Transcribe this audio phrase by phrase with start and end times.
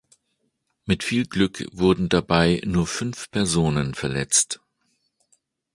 [0.85, 4.59] Mit viel Glück wurden dabei nur fünf Personen verletzt.